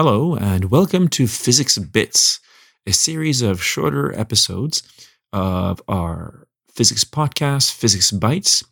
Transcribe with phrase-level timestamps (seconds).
[0.00, 2.38] Hello, and welcome to Physics Bits,
[2.86, 4.84] a series of shorter episodes
[5.32, 8.62] of our physics podcast, Physics Bites,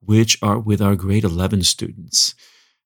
[0.00, 2.34] which are with our grade 11 students.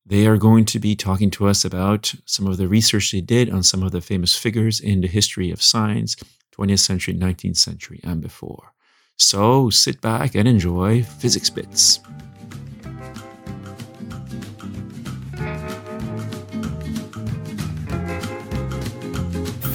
[0.04, 3.48] They are going to be talking to us about some of the research they did
[3.48, 6.16] on some of the famous figures in the history of science,
[6.54, 8.74] 20th century, 19th century, and before.
[9.16, 12.00] So sit back and enjoy Physics Bits.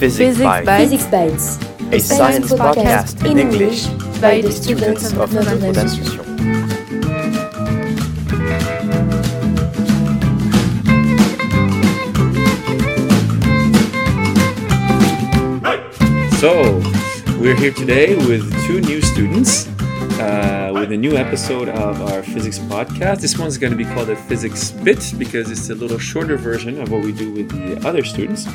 [0.02, 1.58] Physics, Physics by Physics Bites,
[1.92, 3.86] a science podcast in English
[4.20, 6.24] by the students of Notre Dame d'Ascension.
[16.40, 16.82] So,
[17.38, 19.68] we're here today with two new students
[20.18, 23.20] uh, with a new episode of our physics podcast.
[23.20, 26.80] This one's going to be called a physics bit because it's a little shorter version
[26.80, 28.48] of what we do with the other students.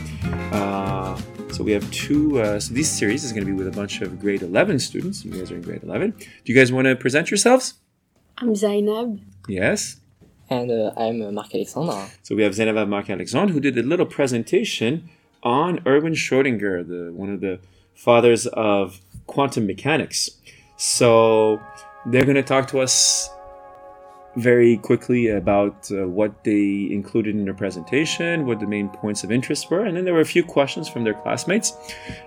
[1.58, 2.40] So, we have two.
[2.40, 5.26] Uh, so, this series is going to be with a bunch of grade 11 students.
[5.26, 6.12] You guys are in grade 11.
[6.12, 7.74] Do you guys want to present yourselves?
[8.38, 9.20] I'm Zainab.
[9.48, 10.00] Yes.
[10.52, 12.12] And uh, I'm uh, Marc Alexandre.
[12.22, 15.10] So we have Zeneva Marc Alexandre who did a little presentation
[15.42, 17.60] on Erwin Schrödinger, the one of the
[17.96, 20.30] fathers of quantum mechanics.
[20.78, 21.60] So
[22.06, 23.32] they're going to talk to us
[24.38, 29.32] very quickly about uh, what they included in their presentation, what the main points of
[29.32, 31.74] interest were, and then there were a few questions from their classmates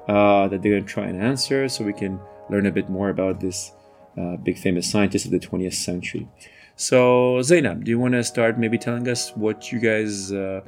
[0.09, 2.19] uh, that they're going to try and answer, so we can
[2.51, 3.73] learn a bit more about this
[4.19, 6.27] uh, big famous scientist of the 20th century.
[6.75, 10.63] So, Zainab, do you want to start maybe telling us what you guys uh,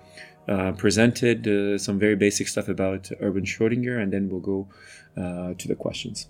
[0.47, 4.69] uh, presented, uh, some very basic stuff about Erwin Schrödinger, and then we'll go
[5.17, 6.29] to the questions.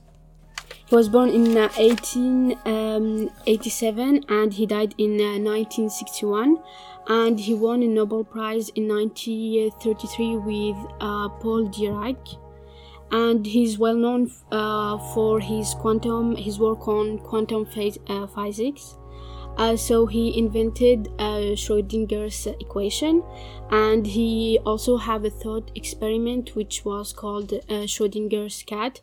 [0.92, 6.58] Was born in uh, 1887 and he died in uh, 1961.
[7.08, 12.36] And he won a Nobel Prize in 1933 with uh, Paul Dirac.
[13.10, 18.98] And he's well known uh, for his quantum, his work on quantum phase, uh, physics.
[19.56, 23.22] Uh, so he invented uh, Schrodinger's equation,
[23.70, 29.02] and he also have a thought experiment which was called uh, Schrodinger's cat.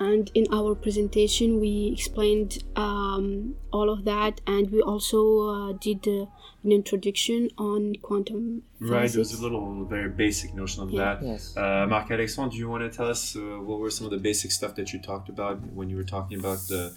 [0.00, 6.08] And in our presentation, we explained um, all of that, and we also uh, did
[6.08, 6.24] uh,
[6.64, 9.14] an introduction on quantum Right, physics.
[9.28, 11.16] there's a little very basic notion of Yeah.
[11.16, 11.22] that.
[11.22, 11.54] Yes.
[11.54, 14.16] Uh, Marc Alexandre, do you want to tell us uh, what were some of the
[14.30, 16.92] basic stuff that you talked about when you were talking about the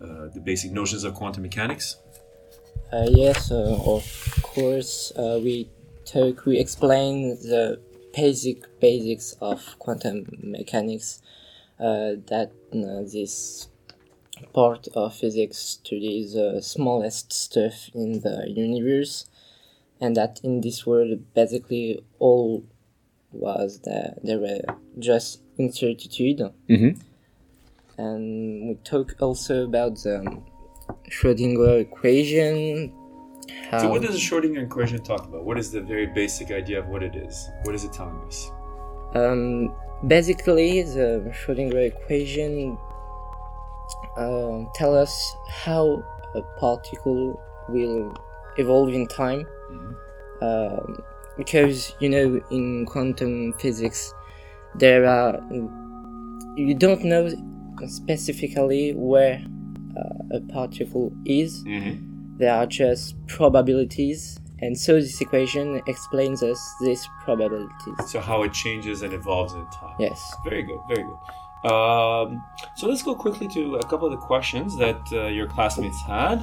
[0.00, 1.96] uh, the basic notions of quantum mechanics?
[2.92, 4.04] Uh, yes, uh, of
[4.42, 5.12] course.
[5.16, 5.70] Uh, we
[6.04, 6.44] talk.
[6.44, 7.80] We explain the
[8.14, 11.22] basic basics of quantum mechanics.
[11.78, 13.68] Uh, that uh, this
[14.52, 19.26] part of physics studies the smallest stuff in the universe,
[20.00, 22.64] and that in this world basically all
[23.32, 24.60] was that there were
[24.98, 26.38] just incertitude.
[26.68, 27.00] Mm-hmm.
[27.98, 30.42] and we talk also about the
[31.10, 32.92] Schrödinger equation.
[33.78, 35.44] So, what does the Schrödinger equation talk about?
[35.44, 37.50] What is the very basic idea of what it is?
[37.64, 38.50] What is it telling us?
[39.14, 39.74] Um,
[40.06, 42.76] basically the Schrödinger equation
[44.16, 46.02] uh, tell us how
[46.34, 48.14] a particle will
[48.56, 49.46] evolve in time.
[50.42, 51.02] Um,
[51.36, 54.12] because you know in quantum physics
[54.76, 55.40] there are
[56.56, 57.28] you don't know
[57.86, 59.44] specifically where
[59.96, 62.38] uh, a particle is Mm-hmm.
[62.38, 68.52] they are just probabilities and so this equation explains us these probabilities So, how it
[68.52, 69.96] changes and evolves in time.
[69.98, 71.18] yes Very good, very good.
[71.70, 72.44] Um,
[72.76, 76.42] so let's go quickly to a couple of the questions that uh, your classmates had.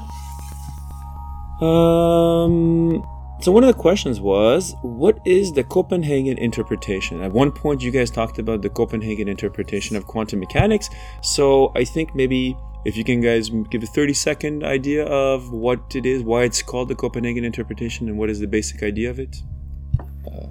[1.61, 3.05] Um,
[3.39, 7.21] so one of the questions was, what is the Copenhagen interpretation?
[7.21, 10.89] At one point, you guys talked about the Copenhagen interpretation of quantum mechanics.
[11.21, 15.95] So I think maybe if you can guys give a 30 second idea of what
[15.95, 19.19] it is, why it's called the Copenhagen interpretation, and what is the basic idea of
[19.19, 19.41] it.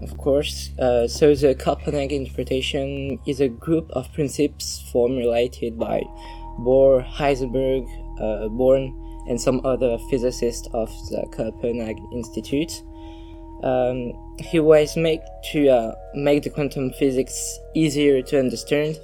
[0.03, 0.71] of course.
[0.79, 6.03] Uh, so the copenhagen interpretation is a group of principles formulated by
[6.61, 7.87] bohr heisenberg
[8.21, 8.94] uh, born
[9.29, 12.83] and some other physicists of the copenhagen institute.
[13.62, 15.21] Um, he was made
[15.53, 18.99] to uh, make the quantum physics easier to understand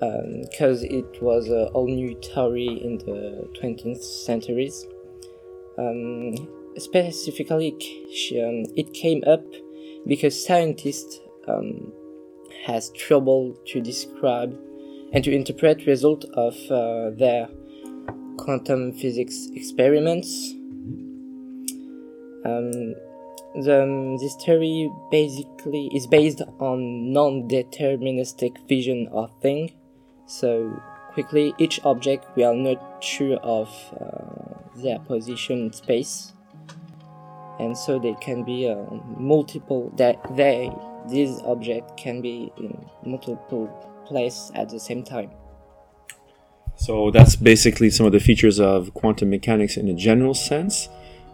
[0.00, 4.86] because it was a all new theory in the 20th centuries.
[5.78, 6.34] Um,
[6.76, 9.44] specifically, um, it came up
[10.06, 11.92] because scientists um,
[12.66, 14.58] has trouble to describe
[15.12, 17.48] and to interpret result of uh, their
[18.36, 20.54] quantum physics experiments.
[22.44, 22.94] Um,
[23.54, 29.72] the, um, this theory basically is based on non-deterministic vision of thing.
[30.28, 30.80] So
[31.14, 36.34] quickly, each object we are not sure of uh, their position in space,
[37.58, 38.76] and so they can be uh,
[39.16, 39.90] multiple.
[39.96, 40.70] That they
[41.08, 43.68] these objects can be in multiple
[44.06, 45.30] places at the same time.
[46.76, 50.90] So that's basically some of the features of quantum mechanics in a general sense.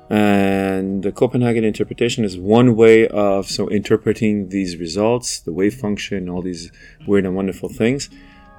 [0.08, 6.28] And the Copenhagen interpretation is one way of so interpreting these results, the wave function,
[6.28, 6.70] all these
[7.06, 8.08] weird and wonderful things.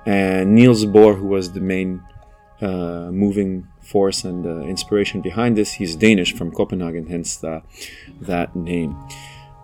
[0.05, 2.01] And Niels Bohr, who was the main
[2.61, 7.61] uh, moving force and uh, inspiration behind this, he's Danish from Copenhagen, hence the,
[8.21, 8.95] that name.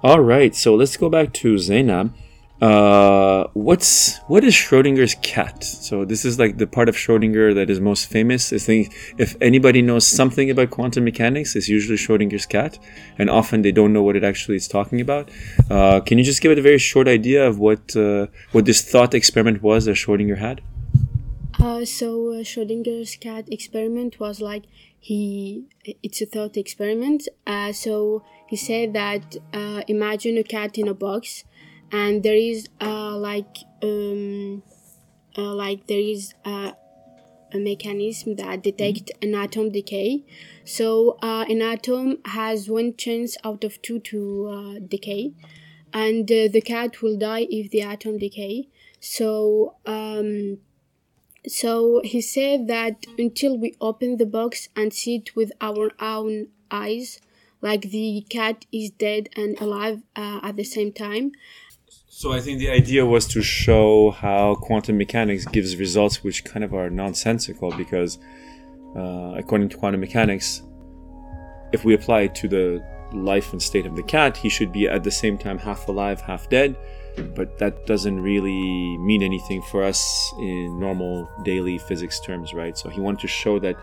[0.03, 2.13] All right, so let's go back to Zainab.
[2.61, 5.63] Uh, what's what is Schrodinger's cat?
[5.63, 8.53] So this is like the part of Schrodinger that is most famous.
[8.53, 12.77] I think if anybody knows something about quantum mechanics, it's usually Schrodinger's cat,
[13.17, 15.31] and often they don't know what it actually is talking about.
[15.71, 18.83] Uh, can you just give it a very short idea of what uh, what this
[18.83, 20.61] thought experiment was that Schrodinger had?
[21.59, 24.65] Uh, so uh, Schrodinger's cat experiment was like
[24.99, 25.63] he
[26.03, 27.27] it's a thought experiment.
[27.73, 29.37] So he said that
[29.87, 31.43] imagine a cat in a box
[31.91, 34.63] and there is uh, like um,
[35.37, 36.71] uh, like there is uh,
[37.53, 40.23] a mechanism that detects an atom decay.
[40.63, 45.33] So uh, an atom has one chance out of two to uh, decay,
[45.93, 48.69] and uh, the cat will die if the atom decay.
[48.99, 50.59] So um,
[51.47, 56.49] so he said that until we open the box and see it with our own
[56.69, 57.19] eyes,
[57.61, 61.31] like the cat is dead and alive at the same time,
[62.21, 66.63] so I think the idea was to show how quantum mechanics gives results which kind
[66.63, 68.19] of are nonsensical because,
[68.95, 70.61] uh, according to quantum mechanics,
[71.73, 74.87] if we apply it to the life and state of the cat, he should be
[74.87, 76.77] at the same time half alive, half dead.
[77.33, 82.77] But that doesn't really mean anything for us in normal daily physics terms, right?
[82.77, 83.77] So he wanted to show that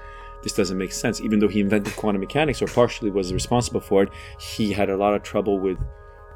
[0.45, 1.21] this doesn't make sense.
[1.21, 4.97] Even though he invented quantum mechanics or partially was responsible for it, he had a
[4.97, 5.77] lot of trouble with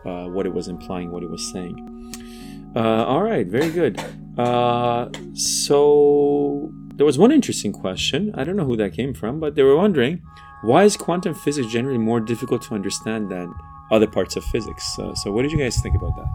[0.05, 2.13] uh, what it was implying, what it was saying.
[2.75, 4.01] Uh, all right, very good.
[4.39, 8.33] Uh, so there was one interesting question.
[8.35, 10.23] I don't know who that came from, but they were wondering
[10.63, 13.53] why is quantum physics generally more difficult to understand than
[13.91, 14.95] other parts of physics?
[14.95, 16.29] So, what did you guys think about that?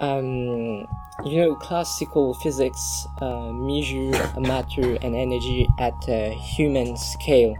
[0.00, 0.88] Um,
[1.24, 4.10] you know, classical physics uh, measure
[4.40, 7.54] matter and energy at a human scale.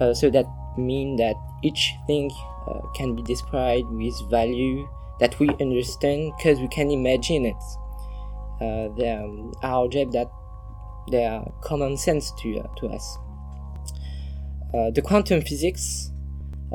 [0.00, 0.46] Uh, so that
[0.78, 2.30] means that each thing
[2.68, 4.88] uh, can be described with value
[5.20, 7.62] that we understand because we can imagine it.
[8.60, 10.30] Uh, they um, objects that
[11.10, 13.18] they are common sense to, uh, to us.
[14.74, 16.10] Uh, the quantum physics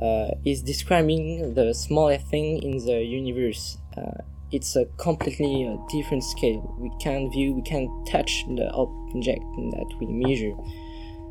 [0.01, 3.77] uh, is describing the smallest thing in the universe.
[4.51, 6.75] It's a completely different scale.
[6.77, 10.53] We can't view, we can't touch the object that we measure.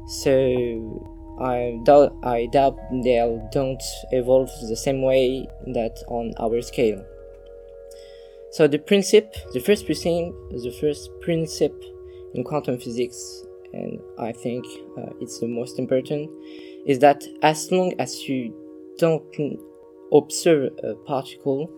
[0.06, 3.16] So I doubt, I doubt they
[3.50, 3.82] don't
[4.12, 7.04] evolve the same way that on our scale.
[8.52, 11.78] So the principle, the first principle, the first principle
[12.34, 14.66] in quantum physics, and I think
[14.98, 16.31] uh, it's the most important,
[16.87, 18.52] is that as long as you
[18.98, 19.25] don't
[20.12, 21.70] observe a particle,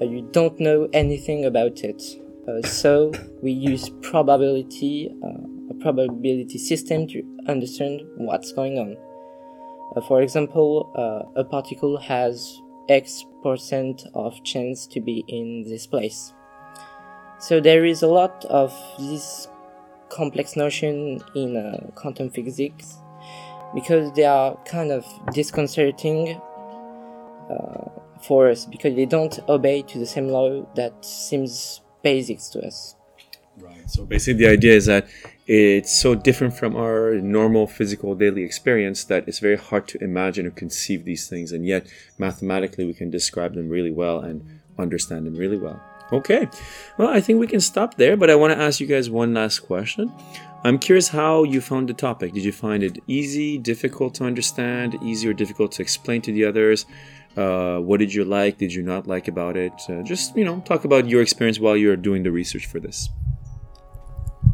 [0.00, 2.02] uh, you don't know anything about it.
[2.48, 5.45] Uh, so we use probability uh,
[5.80, 8.96] probability system to understand what's going on.
[9.94, 15.86] Uh, for example, uh, a particle has X percent of chance to be in this
[15.86, 16.32] place.
[17.38, 19.48] So there is a lot of this
[20.08, 22.96] complex notion in uh, quantum physics
[23.74, 26.40] because they are kind of disconcerting
[27.50, 27.90] uh,
[28.22, 32.96] for us because they don't obey to the same law that seems basic to us.
[33.58, 33.88] Right.
[33.88, 35.08] So basically, the idea is that
[35.46, 40.46] it's so different from our normal physical daily experience that it's very hard to imagine
[40.46, 41.86] or conceive these things, and yet
[42.18, 45.80] mathematically we can describe them really well and understand them really well.
[46.12, 46.48] Okay,
[46.98, 49.34] well, I think we can stop there, but I want to ask you guys one
[49.34, 50.12] last question.
[50.64, 52.32] I'm curious how you found the topic.
[52.32, 56.44] Did you find it easy, difficult to understand, easy or difficult to explain to the
[56.44, 56.86] others?
[57.36, 58.58] Uh, what did you like?
[58.58, 59.72] Did you not like about it?
[59.88, 63.10] Uh, just you know, talk about your experience while you're doing the research for this.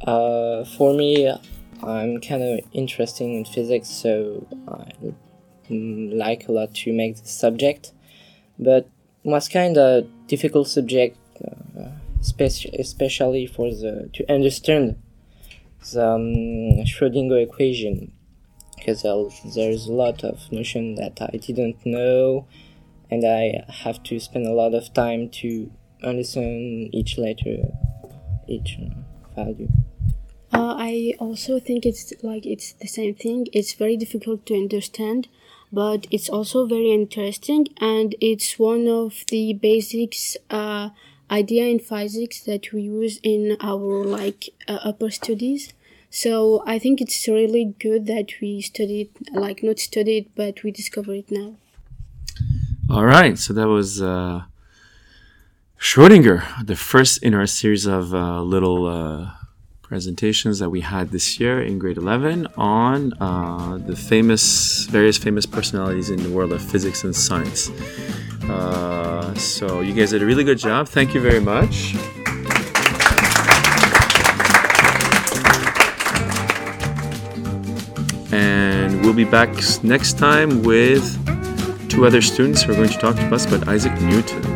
[0.06, 1.32] Uh, for me,
[1.82, 4.90] I'm kind of interested in physics, so I
[5.70, 7.92] like a lot to make the subject.
[8.58, 8.88] But
[9.24, 11.90] was kind of difficult subject, uh,
[12.20, 14.96] especially for the to understand
[15.92, 18.12] the um, Schrödinger equation,
[18.76, 22.46] because there's a lot of notion that I didn't know,
[23.10, 25.70] and I have to spend a lot of time to
[26.02, 27.58] understand each letter,
[28.48, 28.78] each
[29.36, 29.68] value.
[30.52, 33.46] Uh, I also think it's like it's the same thing.
[33.52, 35.28] It's very difficult to understand,
[35.72, 40.90] but it's also very interesting, and it's one of the basics uh,
[41.30, 45.72] idea in physics that we use in our like uh, upper studies.
[46.10, 51.14] So I think it's really good that we studied, like not studied, but we discover
[51.14, 51.54] it now.
[52.90, 54.42] All right, so that was uh,
[55.78, 59.30] Schrodinger, the first in our series of uh, little uh,
[59.92, 65.44] presentations that we had this year in grade 11 on uh, the famous, various famous
[65.44, 67.68] personalities in the world of physics and science.
[68.48, 70.88] Uh, so you guys did a really good job.
[70.88, 71.94] Thank you very much.
[78.32, 79.50] And we'll be back
[79.82, 81.04] next time with
[81.90, 84.51] two other students who are going to talk to us about Isaac Newton.